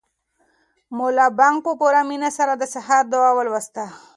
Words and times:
ملا 0.97 1.27
بانګ 1.37 1.57
په 1.65 1.71
پوره 1.79 2.01
مینه 2.09 2.29
سره 2.37 2.53
د 2.57 2.63
سهار 2.73 3.03
دعا 3.13 3.31
ولوسته. 3.35 3.83